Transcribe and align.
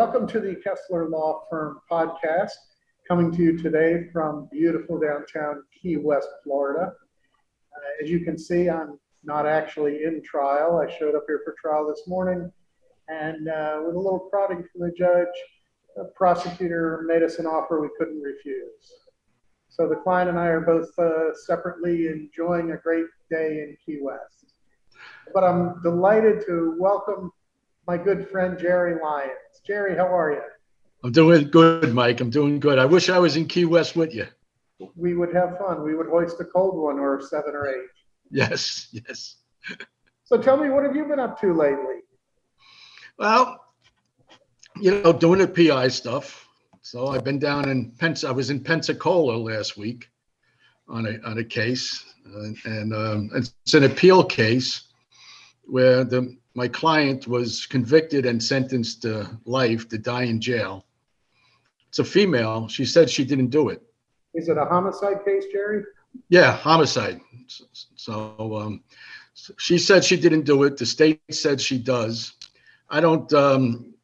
welcome 0.00 0.26
to 0.26 0.40
the 0.40 0.54
Kessler 0.64 1.10
Law 1.10 1.42
Firm 1.50 1.78
podcast, 1.90 2.52
coming 3.06 3.30
to 3.32 3.42
you 3.42 3.58
today 3.58 4.08
from 4.10 4.48
beautiful 4.50 4.98
downtown 4.98 5.62
Key 5.78 5.98
West, 5.98 6.26
Florida. 6.42 6.94
Uh, 7.76 8.02
as 8.02 8.08
you 8.08 8.20
can 8.20 8.38
see, 8.38 8.70
I'm 8.70 8.98
not 9.24 9.44
actually 9.44 10.04
in 10.04 10.22
trial. 10.24 10.78
I 10.78 10.90
showed 10.90 11.14
up 11.14 11.24
here 11.26 11.42
for 11.44 11.54
trial 11.60 11.86
this 11.86 12.08
morning, 12.08 12.50
and 13.08 13.46
uh, 13.50 13.82
with 13.84 13.94
a 13.94 13.98
little 13.98 14.26
prodding 14.30 14.64
from 14.72 14.88
the 14.88 14.92
judge, 14.96 15.26
the 15.96 16.04
prosecutor 16.16 17.04
made 17.06 17.22
us 17.22 17.38
an 17.38 17.44
offer 17.44 17.82
we 17.82 17.90
couldn't 17.98 18.22
refuse. 18.22 18.94
So 19.68 19.86
the 19.86 19.96
client 19.96 20.30
and 20.30 20.38
I 20.38 20.46
are 20.46 20.62
both 20.62 20.98
uh, 20.98 21.34
separately 21.44 22.06
enjoying 22.06 22.70
a 22.70 22.78
great 22.78 23.04
day 23.30 23.64
in 23.64 23.76
Key 23.84 23.98
West. 24.00 24.54
But 25.34 25.44
I'm 25.44 25.82
delighted 25.82 26.46
to 26.46 26.74
welcome 26.78 27.32
my 27.90 27.98
good 27.98 28.28
friend 28.28 28.56
Jerry 28.56 29.02
Lyons. 29.02 29.32
Jerry, 29.66 29.96
how 29.96 30.06
are 30.06 30.30
you? 30.30 30.42
I'm 31.02 31.10
doing 31.10 31.50
good, 31.50 31.92
Mike. 31.92 32.20
I'm 32.20 32.30
doing 32.30 32.60
good. 32.60 32.78
I 32.78 32.84
wish 32.84 33.08
I 33.08 33.18
was 33.18 33.36
in 33.36 33.48
Key 33.48 33.64
West 33.64 33.96
with 33.96 34.14
you. 34.14 34.28
We 34.94 35.14
would 35.16 35.34
have 35.34 35.58
fun. 35.58 35.82
We 35.82 35.96
would 35.96 36.06
hoist 36.06 36.40
a 36.40 36.44
cold 36.44 36.80
one 36.80 37.00
or 37.00 37.20
seven 37.20 37.52
or 37.52 37.66
eight. 37.68 37.88
Yes, 38.30 38.86
yes. 38.92 39.38
So 40.22 40.40
tell 40.40 40.56
me, 40.56 40.70
what 40.70 40.84
have 40.84 40.94
you 40.94 41.04
been 41.04 41.18
up 41.18 41.40
to 41.40 41.52
lately? 41.52 41.96
Well, 43.18 43.58
you 44.80 45.02
know, 45.02 45.12
doing 45.12 45.40
the 45.40 45.48
PI 45.48 45.88
stuff. 45.88 46.46
So 46.82 47.08
I've 47.08 47.24
been 47.24 47.40
down 47.40 47.68
in 47.68 47.90
Pens. 47.98 48.22
I 48.22 48.30
was 48.30 48.50
in 48.50 48.60
Pensacola 48.62 49.36
last 49.36 49.76
week 49.76 50.08
on 50.86 51.06
a 51.06 51.18
on 51.28 51.38
a 51.38 51.44
case, 51.44 52.04
and, 52.24 52.56
and 52.64 52.94
um, 52.94 53.30
it's 53.34 53.74
an 53.74 53.82
appeal 53.82 54.22
case 54.22 54.82
where 55.64 56.04
the 56.04 56.36
my 56.54 56.68
client 56.68 57.28
was 57.28 57.66
convicted 57.66 58.26
and 58.26 58.42
sentenced 58.42 59.02
to 59.02 59.38
life 59.44 59.88
to 59.88 59.98
die 59.98 60.24
in 60.24 60.40
jail. 60.40 60.84
It's 61.88 61.98
a 61.98 62.04
female. 62.04 62.68
She 62.68 62.84
said 62.84 63.10
she 63.10 63.24
didn't 63.24 63.48
do 63.48 63.68
it. 63.68 63.82
Is 64.34 64.48
it 64.48 64.56
a 64.56 64.64
homicide 64.64 65.24
case, 65.24 65.44
Jerry? 65.52 65.84
Yeah, 66.28 66.56
homicide. 66.56 67.20
So 67.96 68.56
um, 68.56 68.82
she 69.58 69.78
said 69.78 70.04
she 70.04 70.16
didn't 70.16 70.44
do 70.44 70.62
it. 70.64 70.76
The 70.76 70.86
state 70.86 71.20
said 71.30 71.60
she 71.60 71.78
does. 71.78 72.34
I 72.88 73.00
don't. 73.00 73.32
Um, 73.32 73.94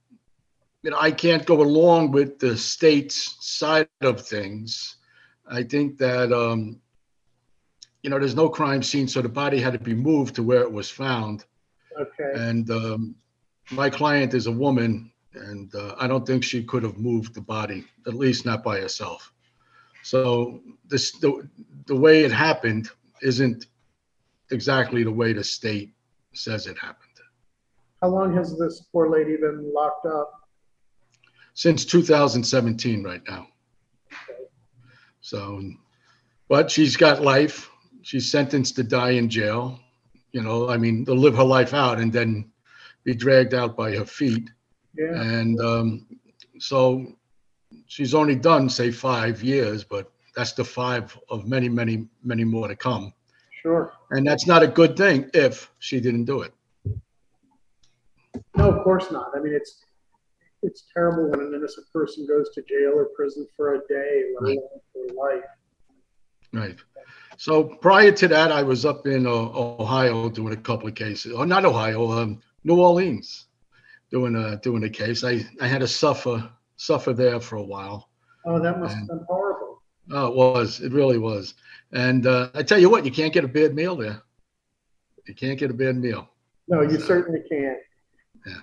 you 0.83 0.91
know, 0.91 0.99
I 1.01 1.11
can't 1.11 1.45
go 1.45 1.63
along 1.63 2.13
with 2.13 2.39
the 2.39 2.57
state's 2.57 3.37
side 3.41 3.89
of 4.03 4.21
things. 4.21 4.97
I 5.49 5.65
think 5.65 5.99
that 5.99 6.33
um, 6.33 6.81
you 8.03 8.11
know 8.11 8.19
there's 8.19 8.37
no 8.37 8.49
crime 8.49 8.83
scene, 8.83 9.09
so 9.09 9.23
the 9.23 9.29
body 9.29 9.61
had 9.61 9.73
to 9.73 9.79
be 9.79 9.95
moved 9.95 10.37
to 10.37 10.43
where 10.43 10.63
it 10.63 10.71
was 10.71 10.91
found. 10.91 11.45
Okay. 11.99 12.33
And 12.35 12.71
um, 12.71 13.17
my 13.71 13.91
client 13.91 14.35
is 14.35 14.47
a 14.47 14.53
woman, 14.53 15.11
and 15.35 15.75
uh, 15.75 15.95
I 15.99 16.07
don't 16.07 16.27
think 16.27 16.45
she 16.45 16.63
could 16.63 16.83
have 16.83 16.99
moved 16.99 17.35
the 17.35 17.41
body, 17.41 17.85
at 18.07 18.15
least 18.15 18.45
not 18.45 18.63
by 18.63 18.81
herself. 18.81 19.33
So 20.03 20.61
this 20.87 21.13
the, 21.13 21.49
the 21.87 21.97
way 21.97 22.25
it 22.25 22.33
happened 22.33 22.91
isn't 23.23 23.67
exactly 24.51 25.03
the 25.03 25.11
way 25.11 25.33
the 25.33 25.43
state 25.43 25.95
says 26.33 26.67
it 26.67 26.79
happened. 26.79 27.03
How 28.03 28.09
long 28.09 28.37
has 28.37 28.59
this 28.59 28.85
poor 28.93 29.11
lady 29.11 29.37
been 29.37 29.73
locked 29.75 30.07
up? 30.07 30.31
Since 31.55 31.87
2017, 31.87 33.03
right 33.03 33.23
now. 33.27 33.49
So, 35.23 35.63
but 36.49 36.71
she's 36.71 36.97
got 36.97 37.23
life. 37.23 37.71
She's 38.03 38.31
sentenced 38.31 38.77
to 38.77 38.85
die 38.85 39.13
in 39.13 39.29
jail 39.29 39.81
you 40.37 40.43
know, 40.43 40.69
I 40.69 40.77
mean, 40.77 41.07
to 41.07 41.15
live 41.15 41.35
her 41.37 41.51
life 41.57 41.73
out 41.73 41.99
and 41.99 42.13
then 42.13 42.51
be 43.05 43.15
dragged 43.15 43.55
out 43.55 43.75
by 43.75 43.97
her 43.97 44.05
feet. 44.05 44.51
Yeah. 44.95 45.15
And 45.15 45.59
um, 45.63 46.07
so 46.59 47.07
she's 47.87 48.13
only 48.13 48.35
done, 48.35 48.69
say, 48.69 48.91
five 48.91 49.43
years, 49.43 49.83
but 49.83 50.13
that's 50.37 50.53
the 50.53 50.63
five 50.63 51.19
of 51.31 51.49
many, 51.49 51.71
many, 51.71 52.07
many 52.23 52.45
more 52.45 52.69
to 52.69 52.77
come. 52.77 53.15
Sure. 53.63 53.95
And 54.11 54.27
that's 54.27 54.47
not 54.47 54.63
a 54.63 54.67
good 54.67 54.95
thing 54.95 55.31
if 55.33 55.73
she 55.79 56.01
didn't 56.01 56.27
do 56.27 56.43
it. 56.43 56.53
No, 58.59 58.71
of 58.71 58.85
course 58.85 59.11
not. 59.11 59.31
I 59.35 59.41
mean, 59.41 59.55
it's 59.55 59.85
it's 60.63 60.85
terrible 60.93 61.31
when 61.31 61.41
an 61.41 61.55
innocent 61.55 61.87
person 61.95 62.27
goes 62.27 62.51
to 62.51 62.61
jail 62.63 62.93
or 62.95 63.07
prison 63.17 63.47
for 63.57 63.77
a 63.77 63.79
day, 63.89 64.25
let 64.39 64.53
alone 64.53 64.81
for 64.93 65.15
life. 65.15 65.45
Right. 66.53 66.77
So 67.39 67.65
prior 67.65 68.13
to 68.13 68.29
that, 68.29 68.51
I 68.51 68.63
was 68.63 68.85
up 68.85 69.07
in 69.07 69.27
uh, 69.27 69.31
Ohio 69.31 70.29
doing 70.29 70.53
a 70.53 70.57
couple 70.57 70.89
of 70.89 70.95
cases. 70.95 71.33
Oh, 71.35 71.45
not 71.45 71.65
Ohio, 71.65 72.11
um, 72.13 72.41
New 72.65 72.81
Orleans, 72.81 73.47
doing 74.11 74.35
a 74.37 74.57
doing 74.57 74.85
a 74.85 74.91
case. 74.91 75.23
I 75.25 75.45
I 75.61 75.67
had 75.67 75.81
to 75.81 75.89
suffer 75.89 76.51
suffer 76.77 77.13
there 77.13 77.41
for 77.41 77.57
a 77.57 77.63
while. 77.63 78.09
Oh, 78.47 78.61
that 78.61 78.79
must 78.79 78.97
and, 78.97 79.03
have 79.03 79.19
been 79.19 79.27
horrible. 79.29 79.83
Oh, 80.11 80.29
it 80.29 80.35
was. 80.35 80.81
It 80.81 80.93
really 80.93 81.19
was. 81.19 81.55
And 81.93 82.27
uh, 82.27 82.51
I 82.55 82.63
tell 82.63 82.79
you 82.79 82.89
what, 82.89 83.05
you 83.05 83.11
can't 83.11 83.33
get 83.33 83.45
a 83.45 83.49
bad 83.49 83.75
meal 83.75 83.97
there. 83.97 84.23
You 85.27 85.35
can't 85.35 85.59
get 85.59 85.71
a 85.71 85.75
bad 85.75 85.97
meal. 85.97 86.29
No, 86.69 86.83
you 86.83 86.99
so, 86.99 87.07
certainly 87.07 87.41
can't. 87.51 87.79
Yeah. 88.47 88.61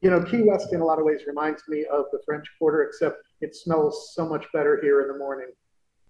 You 0.00 0.10
know, 0.10 0.22
Key 0.22 0.42
West 0.42 0.72
in 0.72 0.80
a 0.80 0.84
lot 0.84 0.98
of 0.98 1.04
ways 1.04 1.20
reminds 1.26 1.62
me 1.68 1.84
of 1.84 2.06
the 2.12 2.20
French 2.24 2.46
Quarter, 2.58 2.84
except 2.84 3.18
it 3.40 3.54
smells 3.54 4.14
so 4.14 4.26
much 4.26 4.46
better 4.52 4.80
here 4.82 5.02
in 5.02 5.08
the 5.08 5.18
morning. 5.18 5.48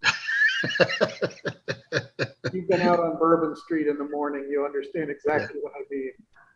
You've 2.52 2.68
been 2.68 2.80
out 2.80 3.00
on 3.00 3.18
Bourbon 3.18 3.56
Street 3.56 3.86
in 3.86 3.98
the 3.98 4.08
morning. 4.08 4.48
You 4.50 4.64
understand 4.64 5.10
exactly 5.10 5.58
yeah. 5.58 5.62
what 5.62 5.72
I 5.76 5.82
mean. 5.90 6.12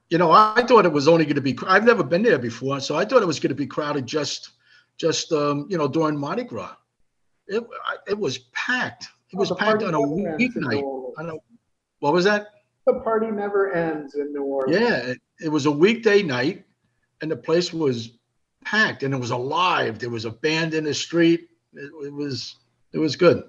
You 0.08 0.18
know, 0.18 0.30
I 0.30 0.62
thought 0.66 0.86
it 0.86 0.92
was 0.92 1.08
only 1.08 1.24
going 1.24 1.36
to 1.36 1.40
be. 1.40 1.58
I've 1.66 1.84
never 1.84 2.04
been 2.04 2.22
there 2.22 2.38
before, 2.38 2.80
so 2.80 2.96
I 2.96 3.04
thought 3.04 3.22
it 3.22 3.26
was 3.26 3.40
going 3.40 3.50
to 3.50 3.56
be 3.56 3.66
crowded 3.66 4.06
just, 4.06 4.50
just 4.96 5.32
um, 5.32 5.66
you 5.68 5.76
know, 5.76 5.88
during 5.88 6.16
Mardi 6.16 6.44
Gras. 6.44 6.76
It 7.48 7.64
it 8.06 8.18
was 8.18 8.38
packed. 8.52 9.08
It 9.32 9.36
was 9.36 9.50
oh, 9.50 9.56
packed 9.56 9.82
on 9.82 9.94
a 9.94 9.98
weeknight. 9.98 10.82
What 11.98 12.12
was 12.12 12.24
that? 12.24 12.48
The 12.86 13.00
party 13.00 13.32
never 13.32 13.72
ends 13.72 14.14
in 14.14 14.32
New 14.32 14.44
Orleans. 14.44 14.80
Yeah, 14.80 14.96
it, 14.96 15.18
it 15.40 15.48
was 15.48 15.66
a 15.66 15.70
weekday 15.70 16.22
night, 16.22 16.64
and 17.20 17.30
the 17.30 17.36
place 17.36 17.72
was 17.72 18.18
packed, 18.64 19.02
and 19.02 19.12
it 19.12 19.18
was 19.18 19.30
alive. 19.30 19.98
There 19.98 20.10
was 20.10 20.24
a 20.24 20.30
band 20.30 20.74
in 20.74 20.84
the 20.84 20.94
street. 20.94 21.48
It, 21.72 21.90
it 22.04 22.12
was 22.12 22.56
it 22.92 22.98
was 22.98 23.16
good 23.16 23.42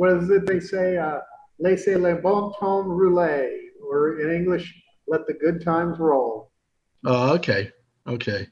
what 0.00 0.16
is 0.16 0.30
it 0.30 0.46
they 0.46 0.60
say? 0.60 0.96
Uh, 0.96 1.18
Laissez 1.58 1.94
le 1.94 2.14
bon 2.14 2.54
temps 2.58 2.86
rouler, 2.86 3.50
or 3.86 4.18
in 4.20 4.34
English, 4.34 4.74
let 5.06 5.26
the 5.26 5.34
good 5.34 5.62
times 5.62 5.98
roll. 5.98 6.50
Oh, 7.04 7.34
okay. 7.34 7.70
Okay. 8.06 8.48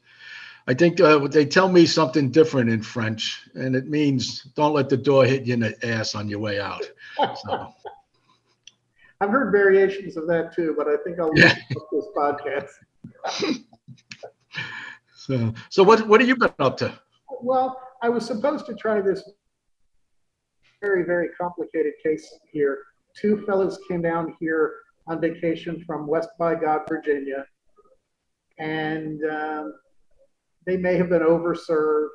I 0.67 0.75
think 0.75 1.01
uh, 1.01 1.27
they 1.27 1.47
tell 1.47 1.71
me 1.71 1.87
something 1.87 2.31
different 2.31 2.69
in 2.69 2.83
French, 2.83 3.49
and 3.55 3.75
it 3.75 3.89
means 3.89 4.43
don't 4.57 4.75
let 4.75 4.91
the 4.91 4.99
door 4.99 5.25
hit 5.25 5.47
you 5.47 5.55
in 5.55 5.61
the 5.61 5.75
ass 5.87 6.15
on 6.15 6.29
your 6.29 6.39
way 6.39 6.61
out. 6.61 6.85
So. 7.17 7.73
I've 9.23 9.31
heard 9.31 9.51
variations 9.51 10.19
of 10.19 10.27
that 10.27 10.55
too, 10.55 10.75
but 10.77 10.87
I 10.87 10.97
think 11.03 11.19
I'll 11.19 11.33
yeah. 11.35 11.55
this 11.91 12.05
podcast. 12.15 12.69
so, 15.17 15.55
so 15.71 15.83
what 15.83 16.07
what 16.07 16.21
have 16.21 16.29
you 16.29 16.37
been 16.37 16.53
up 16.59 16.77
to? 16.77 16.93
Well, 17.41 17.81
I 18.03 18.11
was 18.11 18.27
supposed 18.27 18.67
to 18.67 18.75
try 18.75 19.01
this 19.01 19.23
very, 20.81 21.05
very 21.05 21.29
complicated 21.41 21.95
case 22.03 22.39
here. 22.53 22.79
Two 23.17 23.45
fellows 23.47 23.79
came 23.89 24.03
down 24.03 24.35
here 24.39 24.75
on 25.07 25.21
vacation 25.21 25.83
from 25.87 26.07
West 26.07 26.29
by 26.39 26.55
God, 26.55 26.83
Virginia, 26.89 27.45
and 28.59 29.21
um, 29.25 29.75
they 30.67 30.77
may 30.77 30.97
have 30.97 31.09
been 31.09 31.23
overserved. 31.23 32.09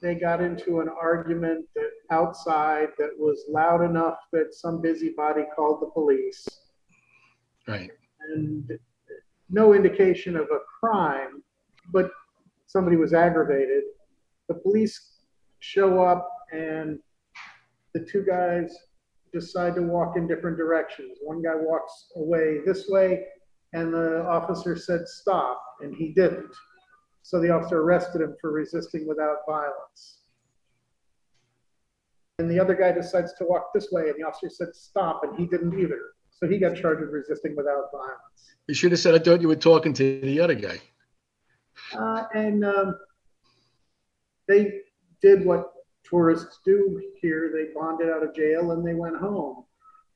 They 0.00 0.14
got 0.14 0.40
into 0.40 0.80
an 0.80 0.88
argument 0.88 1.66
that 1.74 1.90
outside 2.10 2.88
that 2.98 3.10
was 3.18 3.44
loud 3.48 3.82
enough 3.82 4.18
that 4.32 4.54
some 4.54 4.80
busybody 4.80 5.42
called 5.56 5.82
the 5.82 5.86
police. 5.86 6.46
Right. 7.66 7.90
And 8.30 8.70
no 9.50 9.74
indication 9.74 10.36
of 10.36 10.46
a 10.52 10.58
crime, 10.80 11.42
but 11.92 12.10
somebody 12.66 12.96
was 12.96 13.12
aggravated. 13.12 13.84
The 14.48 14.54
police 14.54 15.18
show 15.58 16.00
up 16.02 16.28
and 16.52 16.98
the 17.94 18.00
two 18.00 18.24
guys 18.24 18.74
decide 19.32 19.74
to 19.74 19.82
walk 19.82 20.16
in 20.16 20.26
different 20.26 20.56
directions. 20.56 21.18
One 21.22 21.42
guy 21.42 21.54
walks 21.54 22.10
away 22.16 22.58
this 22.64 22.88
way, 22.88 23.24
and 23.72 23.92
the 23.92 24.24
officer 24.26 24.76
said, 24.76 25.06
Stop, 25.06 25.62
and 25.80 25.94
he 25.94 26.12
didn't. 26.12 26.54
So 27.22 27.40
the 27.40 27.50
officer 27.50 27.82
arrested 27.82 28.22
him 28.22 28.36
for 28.40 28.52
resisting 28.52 29.06
without 29.06 29.38
violence. 29.46 30.22
And 32.38 32.50
the 32.50 32.60
other 32.60 32.74
guy 32.74 32.92
decides 32.92 33.34
to 33.34 33.44
walk 33.44 33.70
this 33.74 33.88
way, 33.90 34.08
and 34.08 34.14
the 34.18 34.26
officer 34.26 34.48
said, 34.48 34.74
Stop, 34.74 35.22
and 35.24 35.36
he 35.38 35.46
didn't 35.46 35.78
either. 35.78 36.00
So 36.30 36.46
he 36.46 36.58
got 36.58 36.76
charged 36.76 37.00
with 37.00 37.10
resisting 37.10 37.56
without 37.56 37.90
violence. 37.90 38.54
You 38.68 38.74
should 38.74 38.92
have 38.92 39.00
said, 39.00 39.14
I 39.14 39.18
thought 39.18 39.40
you 39.40 39.48
were 39.48 39.56
talking 39.56 39.92
to 39.94 40.20
the 40.20 40.40
other 40.40 40.54
guy. 40.54 40.80
Uh, 41.92 42.24
and 42.34 42.64
um, 42.64 42.98
they 44.46 44.80
did 45.20 45.44
what 45.44 45.72
tourists 46.08 46.60
do 46.64 47.02
here. 47.20 47.50
They 47.52 47.72
bonded 47.74 48.10
out 48.10 48.22
of 48.22 48.34
jail 48.34 48.72
and 48.72 48.86
they 48.86 48.94
went 48.94 49.16
home. 49.16 49.64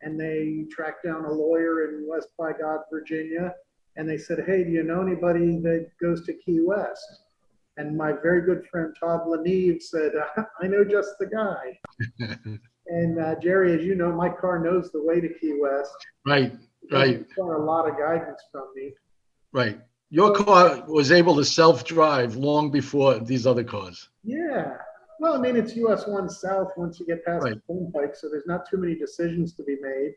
And 0.03 0.19
they 0.19 0.67
tracked 0.71 1.05
down 1.05 1.25
a 1.25 1.33
lawyer 1.33 1.89
in 1.89 2.07
West 2.09 2.29
by 2.37 2.53
God, 2.53 2.81
Virginia, 2.91 3.55
and 3.97 4.09
they 4.09 4.19
said, 4.19 4.45
Hey, 4.47 4.65
do 4.65 4.71
you 4.71 4.83
know 4.83 5.01
anybody 5.01 5.59
that 5.61 5.91
goes 6.01 6.27
to 6.27 6.33
Key 6.33 6.61
West? 6.65 7.25
And 7.77 7.97
my 7.97 8.13
very 8.13 8.43
good 8.43 8.67
friend 8.71 8.95
Todd 8.99 9.23
Leneve 9.27 9.81
said, 9.81 10.13
I 10.63 10.67
know 10.67 10.85
just 10.85 11.11
the 11.19 11.27
guy. 11.27 11.79
and 12.89 13.19
uh, 13.19 13.37
Jerry, 13.41 13.75
as 13.79 13.85
you 13.85 13.95
know, 13.95 14.13
my 14.13 14.29
car 14.29 14.59
knows 14.59 14.91
the 14.91 15.03
way 15.03 15.21
to 15.21 15.29
Key 15.29 15.59
West. 15.61 15.95
Right, 16.27 16.53
right. 16.91 17.25
Got 17.37 17.55
a 17.55 17.59
lot 17.59 17.89
of 17.89 17.97
guidance 17.97 18.43
from 18.51 18.65
me. 18.75 18.93
Right. 19.53 19.81
Your 20.11 20.35
car 20.35 20.85
was 20.89 21.11
able 21.11 21.37
to 21.37 21.45
self-drive 21.45 22.37
long 22.37 22.71
before 22.71 23.19
these 23.19 23.47
other 23.47 23.65
cars. 23.65 24.09
Yeah. 24.23 24.77
Well, 25.23 25.35
I 25.35 25.39
mean, 25.39 25.55
it's 25.55 25.77
US 25.77 26.09
1 26.09 26.29
South 26.29 26.73
once 26.77 26.99
you 26.99 27.07
get 27.07 27.25
past 27.25 27.45
Right. 27.45 27.55
the 27.55 27.73
turnpike, 27.73 28.17
so 28.17 28.29
there's 28.29 28.47
not 28.47 28.69
too 28.69 28.77
many 28.77 28.97
decisions 28.97 29.55
to 29.55 29.63
be 29.63 29.77
made. 29.81 30.17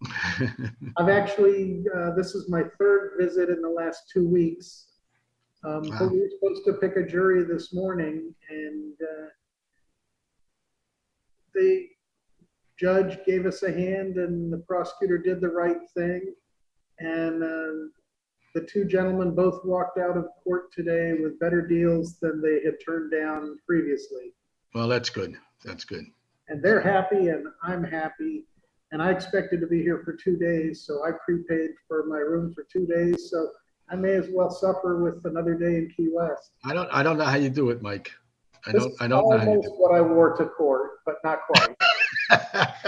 I've 0.96 1.08
actually, 1.08 1.84
uh, 1.94 2.16
this 2.16 2.34
is 2.34 2.48
my 2.50 2.64
third 2.76 3.12
visit 3.16 3.48
in 3.48 3.62
the 3.62 3.68
last 3.68 4.10
two 4.12 4.26
weeks. 4.26 4.88
Um, 5.62 5.82
Wow. 5.82 5.98
but 6.00 6.10
we 6.12 6.18
were 6.22 6.30
supposed 6.30 6.64
to 6.64 6.72
pick 6.72 6.96
a 6.96 7.06
jury 7.06 7.44
this 7.44 7.72
morning, 7.72 8.34
and 8.48 8.94
uh, 9.00 9.28
the 11.54 11.86
judge 12.76 13.24
gave 13.24 13.46
us 13.46 13.62
a 13.62 13.70
hand, 13.70 14.16
and 14.16 14.52
the 14.52 14.58
prosecutor 14.58 15.18
did 15.18 15.40
the 15.40 15.48
right 15.50 15.88
thing. 15.90 16.34
And 16.98 17.44
uh, 17.44 17.90
the 18.56 18.62
two 18.62 18.84
gentlemen 18.84 19.32
both 19.32 19.64
walked 19.64 19.98
out 19.98 20.16
of 20.16 20.26
court 20.42 20.72
today 20.72 21.12
with 21.14 21.38
better 21.38 21.64
deals 21.64 22.18
than 22.18 22.42
they 22.42 22.64
had 22.64 22.78
turned 22.84 23.12
down 23.12 23.56
previously. 23.64 24.34
Well, 24.74 24.88
that's 24.88 25.10
good. 25.10 25.36
That's 25.64 25.84
good. 25.84 26.04
And 26.48 26.62
they're 26.62 26.80
happy, 26.80 27.28
and 27.28 27.46
I'm 27.62 27.84
happy. 27.84 28.44
And 28.92 29.02
I 29.02 29.10
expected 29.10 29.60
to 29.60 29.66
be 29.66 29.82
here 29.82 30.02
for 30.04 30.14
two 30.14 30.36
days, 30.36 30.84
so 30.84 31.04
I 31.04 31.10
prepaid 31.24 31.70
for 31.86 32.04
my 32.06 32.18
room 32.18 32.52
for 32.54 32.66
two 32.72 32.86
days. 32.86 33.30
So 33.30 33.50
I 33.88 33.96
may 33.96 34.12
as 34.14 34.28
well 34.32 34.50
suffer 34.50 35.02
with 35.02 35.24
another 35.24 35.54
day 35.54 35.76
in 35.76 35.92
Key 35.96 36.08
West. 36.12 36.50
I 36.64 36.74
don't, 36.74 36.88
I 36.92 37.02
don't 37.02 37.18
know 37.18 37.24
how 37.24 37.36
you 37.36 37.50
do 37.50 37.70
it, 37.70 37.82
Mike. 37.82 38.10
I 38.66 38.72
This 38.72 38.82
don't, 38.82 38.92
is 38.92 38.98
I 39.00 39.08
don't 39.08 39.28
know 39.28 39.38
how 39.38 39.44
you 39.44 39.50
almost 39.50 39.68
what 39.76 39.94
I 39.94 40.00
wore 40.00 40.36
to 40.36 40.46
court, 40.46 41.00
but 41.06 41.16
not 41.24 41.40
quite. 41.46 41.76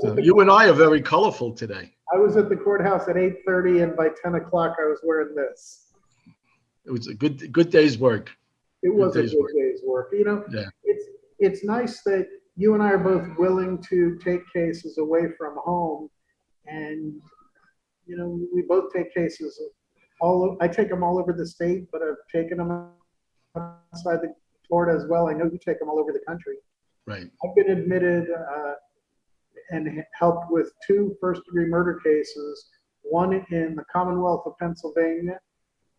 So 0.00 0.18
You 0.18 0.40
and 0.40 0.50
I 0.50 0.68
are 0.68 0.72
very 0.72 1.00
colorful 1.00 1.52
today. 1.52 1.92
I 2.12 2.18
was 2.18 2.36
at 2.36 2.48
the 2.48 2.56
courthouse 2.56 3.08
at 3.08 3.16
8:30, 3.16 3.82
and 3.82 3.96
by 3.96 4.08
10 4.22 4.34
o'clock, 4.34 4.76
I 4.80 4.86
was 4.86 5.00
wearing 5.04 5.34
this. 5.34 5.92
It 6.84 6.90
was 6.90 7.06
a 7.08 7.14
good, 7.14 7.52
good 7.52 7.70
day's 7.70 7.98
work. 7.98 8.30
It 8.86 8.94
was 8.94 9.16
a 9.16 9.22
good 9.22 9.36
work. 9.40 9.52
day's 9.52 9.80
work. 9.84 10.08
You 10.12 10.24
know, 10.24 10.44
Yeah. 10.52 10.68
it's 10.84 11.04
it's 11.38 11.64
nice 11.64 12.02
that 12.04 12.26
you 12.56 12.74
and 12.74 12.82
I 12.82 12.90
are 12.92 12.98
both 13.12 13.26
willing 13.36 13.82
to 13.90 14.16
take 14.18 14.42
cases 14.52 14.96
away 14.98 15.24
from 15.38 15.56
home, 15.56 16.08
and 16.66 17.20
you 18.06 18.16
know, 18.16 18.28
we 18.54 18.62
both 18.62 18.92
take 18.92 19.12
cases 19.12 19.60
all. 20.20 20.56
I 20.60 20.68
take 20.68 20.88
them 20.88 21.02
all 21.02 21.18
over 21.18 21.32
the 21.32 21.46
state, 21.46 21.88
but 21.92 22.00
I've 22.02 22.22
taken 22.32 22.58
them 22.58 22.70
outside 23.56 24.20
the 24.22 24.32
Florida 24.68 24.96
as 24.96 25.06
well. 25.08 25.28
I 25.28 25.32
know 25.32 25.44
you 25.46 25.58
take 25.64 25.78
them 25.80 25.88
all 25.88 25.98
over 25.98 26.12
the 26.12 26.24
country. 26.26 26.56
Right. 27.06 27.28
I've 27.44 27.54
been 27.54 27.70
admitted 27.70 28.24
uh, 28.30 28.74
and 29.70 30.02
helped 30.12 30.50
with 30.50 30.72
two 30.86 31.16
first 31.20 31.42
degree 31.44 31.66
murder 31.66 32.00
cases, 32.04 32.68
one 33.02 33.32
in 33.50 33.74
the 33.74 33.84
Commonwealth 33.92 34.44
of 34.46 34.56
Pennsylvania 34.58 35.38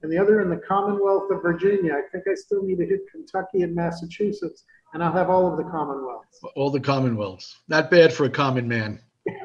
and 0.04 0.12
the 0.12 0.18
other 0.18 0.42
in 0.42 0.50
the 0.50 0.58
Commonwealth 0.58 1.32
of 1.32 1.42
Virginia. 1.42 1.94
I 1.94 2.02
think 2.12 2.26
I 2.30 2.36
still 2.36 2.64
need 2.64 2.78
to 2.78 2.86
hit 2.86 3.02
Kentucky 3.12 3.62
and 3.64 3.74
Massachusetts, 3.74 4.64
and 4.94 5.04
I'll 5.04 5.12
have 5.14 5.30
all 5.30 5.50
of 5.52 5.58
the 5.58 5.64
Commonwealths. 5.64 6.40
All 6.56 6.70
the 6.70 6.80
commonwealths. 6.80 7.56
Not 7.68 7.90
bad 7.90 8.14
for 8.14 8.26
a 8.26 8.30
common 8.30 8.68
man. 8.68 9.00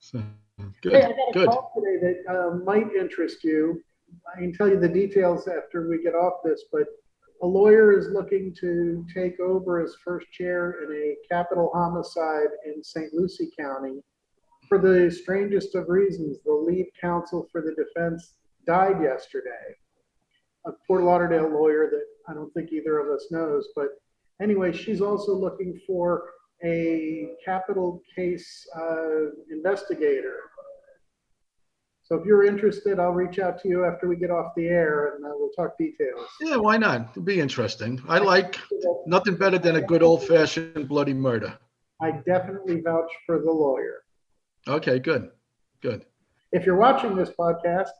So, 0.00 0.22
Hey, 0.58 0.64
good, 0.82 0.94
I 0.94 1.00
got 1.00 1.10
a 1.10 1.32
good. 1.32 1.48
call 1.48 1.72
today 1.74 1.98
that 2.24 2.32
uh, 2.32 2.54
might 2.64 2.92
interest 2.94 3.42
you. 3.42 3.82
I 4.32 4.38
can 4.38 4.52
tell 4.52 4.68
you 4.68 4.78
the 4.78 4.88
details 4.88 5.48
after 5.48 5.88
we 5.88 6.02
get 6.02 6.14
off 6.14 6.34
this, 6.44 6.64
but 6.70 6.84
a 7.42 7.46
lawyer 7.46 7.98
is 7.98 8.08
looking 8.10 8.54
to 8.60 9.04
take 9.12 9.40
over 9.40 9.82
as 9.82 9.96
first 10.04 10.30
chair 10.30 10.76
in 10.84 10.94
a 10.94 11.16
capital 11.34 11.70
homicide 11.74 12.48
in 12.66 12.84
St. 12.84 13.12
Lucie 13.12 13.50
County. 13.58 14.00
For 14.74 14.80
the 14.80 15.08
strangest 15.08 15.76
of 15.76 15.88
reasons, 15.88 16.38
the 16.44 16.52
lead 16.52 16.88
counsel 17.00 17.48
for 17.52 17.60
the 17.60 17.76
defense 17.76 18.34
died 18.66 19.00
yesterday. 19.00 19.76
A 20.66 20.72
Fort 20.84 21.04
Lauderdale 21.04 21.48
lawyer 21.48 21.88
that 21.92 22.04
I 22.28 22.34
don't 22.34 22.52
think 22.54 22.72
either 22.72 22.98
of 22.98 23.08
us 23.08 23.28
knows, 23.30 23.68
but 23.76 23.90
anyway, 24.42 24.72
she's 24.72 25.00
also 25.00 25.32
looking 25.32 25.80
for 25.86 26.24
a 26.64 27.28
capital 27.44 28.02
case 28.16 28.66
uh, 28.76 29.30
investigator. 29.52 30.38
So 32.02 32.16
if 32.16 32.26
you're 32.26 32.44
interested, 32.44 32.98
I'll 32.98 33.12
reach 33.12 33.38
out 33.38 33.60
to 33.60 33.68
you 33.68 33.84
after 33.84 34.08
we 34.08 34.16
get 34.16 34.32
off 34.32 34.54
the 34.56 34.66
air 34.66 35.14
and 35.14 35.24
uh, 35.24 35.28
we'll 35.34 35.50
talk 35.50 35.78
details. 35.78 36.26
Yeah, 36.40 36.56
why 36.56 36.78
not? 36.78 37.10
It'll 37.10 37.22
be 37.22 37.38
interesting. 37.38 38.02
I 38.08 38.18
like 38.18 38.58
nothing 39.06 39.36
better 39.36 39.58
than 39.58 39.76
a 39.76 39.82
good 39.82 40.02
old 40.02 40.26
fashioned 40.26 40.88
bloody 40.88 41.14
murder. 41.14 41.56
I 42.02 42.10
definitely 42.26 42.80
vouch 42.80 43.12
for 43.24 43.38
the 43.38 43.52
lawyer. 43.52 44.03
Okay, 44.66 44.98
good, 44.98 45.30
good. 45.82 46.06
If 46.52 46.64
you're 46.64 46.76
watching 46.78 47.14
this 47.14 47.30
podcast, 47.38 47.90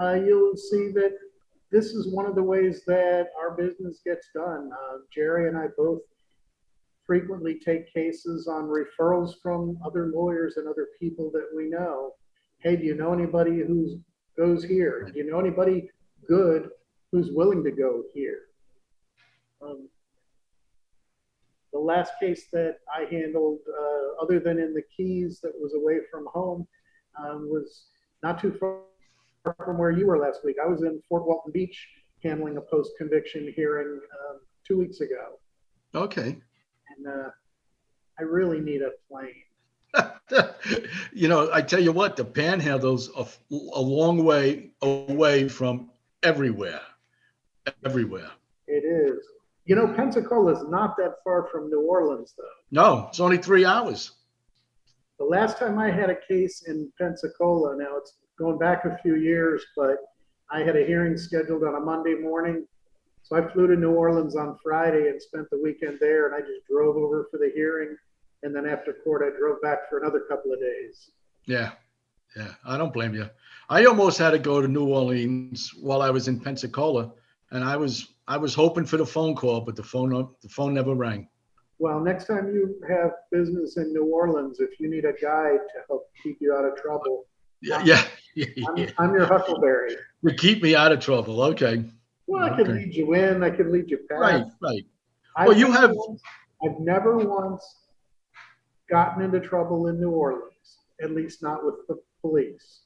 uh, 0.00 0.14
you'll 0.14 0.56
see 0.56 0.92
that 0.92 1.16
this 1.72 1.86
is 1.86 2.14
one 2.14 2.26
of 2.26 2.36
the 2.36 2.42
ways 2.42 2.84
that 2.86 3.30
our 3.40 3.56
business 3.56 4.00
gets 4.04 4.28
done. 4.32 4.70
Uh, 4.72 4.98
Jerry 5.12 5.48
and 5.48 5.58
I 5.58 5.66
both 5.76 6.00
frequently 7.04 7.58
take 7.58 7.92
cases 7.92 8.46
on 8.46 8.64
referrals 8.70 9.32
from 9.42 9.78
other 9.84 10.12
lawyers 10.14 10.58
and 10.58 10.68
other 10.68 10.88
people 11.00 11.30
that 11.32 11.48
we 11.56 11.68
know. 11.68 12.12
Hey, 12.58 12.76
do 12.76 12.84
you 12.84 12.94
know 12.94 13.12
anybody 13.12 13.58
who 13.58 14.00
goes 14.36 14.62
here? 14.62 15.10
Do 15.12 15.18
you 15.18 15.28
know 15.28 15.40
anybody 15.40 15.90
good 16.28 16.70
who's 17.10 17.32
willing 17.32 17.64
to 17.64 17.72
go 17.72 18.04
here? 18.14 18.42
Um, 19.60 19.88
the 21.72 21.78
last 21.78 22.12
case 22.20 22.46
that 22.52 22.78
I 22.94 23.06
handled, 23.10 23.58
uh, 23.68 24.22
other 24.22 24.38
than 24.38 24.58
in 24.58 24.74
the 24.74 24.82
Keys 24.94 25.40
that 25.42 25.52
was 25.58 25.74
away 25.74 26.00
from 26.10 26.26
home, 26.32 26.66
um, 27.18 27.48
was 27.50 27.86
not 28.22 28.40
too 28.40 28.52
far 28.52 28.80
from 29.56 29.78
where 29.78 29.90
you 29.90 30.06
were 30.06 30.18
last 30.18 30.44
week. 30.44 30.56
I 30.62 30.68
was 30.68 30.82
in 30.82 31.02
Fort 31.08 31.26
Walton 31.26 31.52
Beach 31.52 31.88
handling 32.22 32.56
a 32.56 32.60
post 32.60 32.92
conviction 32.98 33.52
hearing 33.56 34.00
um, 34.30 34.40
two 34.66 34.78
weeks 34.78 35.00
ago. 35.00 35.38
Okay. 35.94 36.36
And 36.96 37.06
uh, 37.06 37.30
I 38.18 38.22
really 38.22 38.60
need 38.60 38.82
a 38.82 38.90
plane. 39.08 39.34
you 41.12 41.28
know, 41.28 41.50
I 41.52 41.60
tell 41.60 41.80
you 41.80 41.92
what, 41.92 42.16
the 42.16 42.24
panhandle's 42.24 43.10
a, 43.16 43.26
a 43.74 43.80
long 43.80 44.24
way 44.24 44.70
away 44.80 45.48
from 45.48 45.90
everywhere. 46.22 46.80
Everywhere. 47.84 48.30
It 48.66 48.84
is. 48.84 49.24
You 49.64 49.76
know, 49.76 49.86
Pensacola 49.86 50.52
is 50.52 50.68
not 50.68 50.96
that 50.96 51.16
far 51.22 51.48
from 51.52 51.70
New 51.70 51.82
Orleans, 51.82 52.34
though. 52.36 52.44
No, 52.70 53.06
it's 53.08 53.20
only 53.20 53.38
three 53.38 53.64
hours. 53.64 54.12
The 55.18 55.24
last 55.24 55.58
time 55.58 55.78
I 55.78 55.90
had 55.90 56.10
a 56.10 56.16
case 56.28 56.64
in 56.66 56.90
Pensacola, 56.98 57.76
now 57.76 57.96
it's 57.96 58.16
going 58.38 58.58
back 58.58 58.84
a 58.84 58.98
few 59.02 59.14
years, 59.14 59.64
but 59.76 59.98
I 60.50 60.60
had 60.60 60.76
a 60.76 60.84
hearing 60.84 61.16
scheduled 61.16 61.62
on 61.62 61.76
a 61.76 61.80
Monday 61.80 62.14
morning. 62.14 62.66
So 63.22 63.36
I 63.36 63.52
flew 63.52 63.68
to 63.68 63.76
New 63.76 63.92
Orleans 63.92 64.34
on 64.34 64.58
Friday 64.62 65.08
and 65.08 65.22
spent 65.22 65.48
the 65.50 65.60
weekend 65.62 65.98
there, 66.00 66.26
and 66.26 66.34
I 66.34 66.40
just 66.40 66.66
drove 66.68 66.96
over 66.96 67.28
for 67.30 67.38
the 67.38 67.52
hearing. 67.54 67.96
And 68.42 68.54
then 68.54 68.66
after 68.66 68.92
court, 68.92 69.22
I 69.24 69.38
drove 69.38 69.62
back 69.62 69.88
for 69.88 70.00
another 70.00 70.20
couple 70.28 70.52
of 70.52 70.58
days. 70.58 71.12
Yeah. 71.46 71.70
Yeah. 72.36 72.54
I 72.64 72.76
don't 72.76 72.92
blame 72.92 73.14
you. 73.14 73.30
I 73.68 73.84
almost 73.84 74.18
had 74.18 74.30
to 74.30 74.38
go 74.40 74.60
to 74.60 74.66
New 74.66 74.88
Orleans 74.88 75.72
while 75.80 76.02
I 76.02 76.10
was 76.10 76.26
in 76.26 76.40
Pensacola. 76.40 77.12
And 77.52 77.62
I 77.62 77.76
was 77.76 78.14
I 78.26 78.36
was 78.38 78.54
hoping 78.54 78.84
for 78.86 78.96
the 78.96 79.06
phone 79.06 79.34
call, 79.36 79.60
but 79.60 79.76
the 79.76 79.82
phone 79.82 80.10
the 80.42 80.48
phone 80.48 80.74
never 80.74 80.94
rang. 80.94 81.28
Well, 81.78 82.00
next 82.00 82.26
time 82.26 82.46
you 82.54 82.80
have 82.88 83.10
business 83.30 83.76
in 83.76 83.92
New 83.92 84.04
Orleans, 84.04 84.60
if 84.60 84.78
you 84.80 84.88
need 84.90 85.04
a 85.04 85.12
guide 85.12 85.58
to 85.74 85.78
help 85.88 86.08
keep 86.22 86.38
you 86.40 86.54
out 86.56 86.64
of 86.64 86.76
trouble, 86.76 87.26
Yeah, 87.60 87.82
yeah. 87.84 88.02
I'm, 88.68 88.76
yeah. 88.76 88.90
I'm 88.98 89.12
your 89.12 89.26
Huckleberry. 89.26 89.96
To 90.26 90.34
keep 90.34 90.62
me 90.62 90.74
out 90.74 90.92
of 90.92 91.00
trouble. 91.00 91.42
Okay. 91.42 91.84
Well, 92.26 92.44
I 92.44 92.50
could 92.56 92.68
Okay. 92.68 92.84
lead 92.84 92.94
you 92.94 93.14
in, 93.14 93.42
I 93.42 93.50
could 93.50 93.66
lead 93.68 93.90
you 93.90 93.98
past. 94.08 94.20
Right, 94.20 94.44
right. 94.62 94.86
I've 95.36 95.48
Well, 95.48 95.56
you 95.56 95.70
have- 95.72 95.92
once- 95.94 96.22
I've 96.64 96.78
never 96.78 97.16
once 97.18 97.64
gotten 98.88 99.22
into 99.24 99.40
trouble 99.40 99.88
in 99.88 99.98
New 100.00 100.10
Orleans, 100.10 100.78
at 101.02 101.10
least 101.10 101.42
not 101.42 101.64
with 101.66 101.74
the 101.88 101.96
police. 102.20 102.82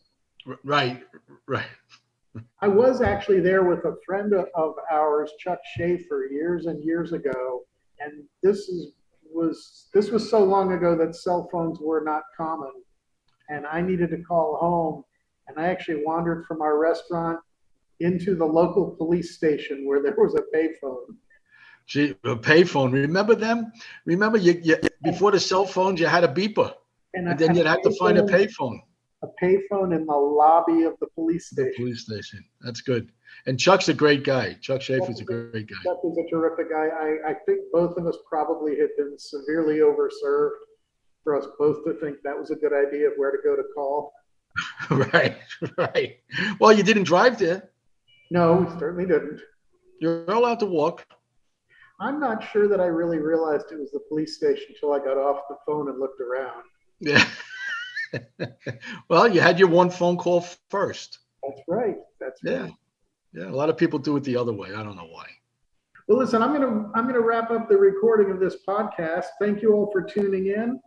Right, 0.64 1.02
right. 1.46 1.66
I 2.60 2.68
was 2.68 3.00
actually 3.00 3.40
there 3.40 3.64
with 3.64 3.84
a 3.84 3.96
friend 4.04 4.32
of 4.34 4.74
ours, 4.90 5.30
Chuck 5.38 5.58
Schaefer, 5.74 6.28
years 6.30 6.66
and 6.66 6.82
years 6.84 7.12
ago, 7.12 7.64
and 8.00 8.24
this 8.42 8.68
is 8.68 8.92
was 9.32 9.88
this 9.92 10.10
was 10.10 10.30
so 10.30 10.42
long 10.42 10.72
ago 10.72 10.96
that 10.96 11.14
cell 11.14 11.48
phones 11.52 11.78
were 11.80 12.02
not 12.04 12.22
common, 12.36 12.72
and 13.48 13.66
I 13.66 13.80
needed 13.82 14.10
to 14.10 14.18
call 14.18 14.56
home, 14.60 15.04
and 15.48 15.58
I 15.58 15.68
actually 15.68 16.02
wandered 16.04 16.44
from 16.46 16.62
our 16.62 16.78
restaurant 16.78 17.40
into 18.00 18.34
the 18.34 18.44
local 18.44 18.90
police 18.90 19.36
station 19.36 19.86
where 19.86 20.02
there 20.02 20.14
was 20.16 20.34
a 20.34 20.56
payphone. 20.56 21.16
Gee, 21.86 22.16
a 22.24 22.36
payphone. 22.36 22.92
Remember 22.92 23.34
them? 23.34 23.72
Remember 24.04 24.38
you, 24.38 24.60
you 24.62 24.76
before 25.02 25.30
the 25.30 25.40
cell 25.40 25.64
phones, 25.64 26.00
you 26.00 26.06
had 26.06 26.24
a 26.24 26.28
beeper. 26.28 26.74
And 27.14 27.32
a- 27.32 27.36
then 27.36 27.54
you'd 27.54 27.66
have 27.66 27.82
to 27.82 27.92
find 27.92 28.18
a 28.18 28.22
payphone, 28.22 28.80
A 29.22 29.28
payphone 29.42 29.94
in 29.96 30.06
the 30.06 30.14
lobby 30.14 30.82
of 30.82 30.94
the 31.00 31.06
police 31.14 31.48
the 31.50 31.62
station. 31.62 31.84
police 31.84 32.04
station. 32.04 32.44
That's 32.60 32.80
good. 32.80 33.10
And 33.46 33.58
Chuck's 33.58 33.88
a 33.88 33.94
great 33.94 34.24
guy. 34.24 34.54
Chuck 34.60 34.82
Schaefer's 34.82 35.20
a 35.20 35.24
great 35.24 35.68
guy. 35.68 35.76
Chuck 35.84 36.00
is 36.04 36.18
a 36.18 36.30
terrific 36.30 36.70
guy. 36.70 36.88
I, 36.88 37.30
I 37.30 37.34
think 37.46 37.60
both 37.72 37.96
of 37.96 38.06
us 38.06 38.16
probably 38.28 38.78
had 38.78 38.90
been 38.96 39.16
severely 39.18 39.76
overserved 39.78 40.50
for 41.24 41.36
us 41.36 41.46
both 41.58 41.84
to 41.84 41.94
think 41.94 42.18
that 42.22 42.38
was 42.38 42.50
a 42.50 42.54
good 42.54 42.72
idea 42.72 43.08
of 43.08 43.14
where 43.16 43.30
to 43.32 43.38
go 43.42 43.56
to 43.56 43.62
call. 43.74 44.12
Right, 44.90 45.36
right. 45.76 46.18
Well, 46.60 46.72
you 46.72 46.82
didn't 46.82 47.02
drive 47.02 47.38
there. 47.38 47.70
No, 48.30 48.54
we 48.54 48.78
certainly 48.78 49.04
didn't. 49.04 49.40
You're 50.00 50.24
allowed 50.30 50.60
to 50.60 50.66
walk. 50.66 51.04
I'm 52.00 52.20
not 52.20 52.44
sure 52.52 52.68
that 52.68 52.80
I 52.80 52.86
really 52.86 53.18
realized 53.18 53.66
it 53.72 53.78
was 53.78 53.90
the 53.90 54.00
police 54.08 54.36
station 54.36 54.66
until 54.68 54.92
I 54.92 54.98
got 54.98 55.16
off 55.16 55.42
the 55.48 55.56
phone 55.66 55.88
and 55.88 55.98
looked 55.98 56.20
around. 56.20 56.62
Yeah. 57.00 57.26
Well, 59.08 59.28
you 59.28 59.40
had 59.40 59.58
your 59.58 59.68
one 59.68 59.90
phone 59.90 60.16
call 60.16 60.40
first. 60.70 61.18
That's 61.42 61.62
right. 61.68 61.96
That's 62.20 62.42
right. 62.44 62.52
Yeah. 62.52 62.68
Yeah, 63.32 63.50
a 63.50 63.52
lot 63.52 63.68
of 63.68 63.76
people 63.76 63.98
do 63.98 64.16
it 64.16 64.24
the 64.24 64.36
other 64.36 64.52
way. 64.52 64.70
I 64.74 64.82
don't 64.82 64.96
know 64.96 65.08
why. 65.10 65.26
Well, 66.08 66.18
listen, 66.18 66.42
I'm 66.42 66.52
gonna 66.52 66.90
I'm 66.94 67.06
gonna 67.06 67.20
wrap 67.20 67.50
up 67.50 67.68
the 67.68 67.76
recording 67.76 68.30
of 68.30 68.40
this 68.40 68.56
podcast. 68.66 69.26
Thank 69.40 69.60
you 69.60 69.74
all 69.74 69.90
for 69.92 70.02
tuning 70.02 70.46
in, 70.46 70.80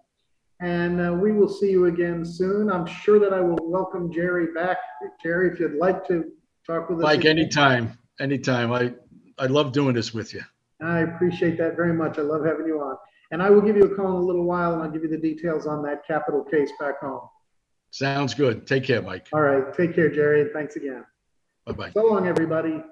and 0.61 0.99
uh, 0.99 1.13
we 1.13 1.31
will 1.31 1.49
see 1.49 1.69
you 1.69 1.85
again 1.85 2.25
soon. 2.25 2.71
I'm 2.71 2.87
sure 2.87 3.19
that 3.19 3.33
I 3.33 3.39
will 3.41 3.59
welcome 3.61 4.11
Jerry 4.11 4.47
back. 4.53 4.77
Jerry, 5.21 5.51
if 5.51 5.59
you'd 5.59 5.75
like 5.75 6.07
to 6.07 6.31
talk 6.65 6.89
with 6.89 6.99
us, 6.99 7.03
Mike, 7.03 7.19
again. 7.19 7.37
anytime, 7.37 7.97
anytime. 8.19 8.71
I, 8.71 8.93
I 9.37 9.45
love 9.45 9.71
doing 9.73 9.93
this 9.93 10.13
with 10.13 10.33
you. 10.33 10.41
I 10.81 10.99
appreciate 11.01 11.57
that 11.57 11.75
very 11.75 11.93
much. 11.93 12.17
I 12.17 12.21
love 12.21 12.45
having 12.45 12.65
you 12.65 12.79
on, 12.79 12.95
and 13.31 13.41
I 13.41 13.49
will 13.49 13.61
give 13.61 13.75
you 13.77 13.83
a 13.83 13.95
call 13.95 14.17
in 14.17 14.23
a 14.23 14.25
little 14.25 14.45
while, 14.45 14.73
and 14.73 14.81
I'll 14.81 14.91
give 14.91 15.03
you 15.03 15.09
the 15.09 15.17
details 15.17 15.67
on 15.67 15.83
that 15.83 16.05
capital 16.05 16.43
case 16.43 16.71
back 16.79 16.99
home. 16.99 17.27
Sounds 17.91 18.33
good. 18.33 18.67
Take 18.67 18.83
care, 18.83 19.01
Mike. 19.01 19.27
All 19.33 19.41
right, 19.41 19.73
take 19.73 19.95
care, 19.95 20.09
Jerry, 20.09 20.41
and 20.41 20.51
thanks 20.51 20.75
again. 20.75 21.05
Bye-bye. 21.65 21.91
So 21.91 22.05
long, 22.05 22.27
everybody. 22.27 22.83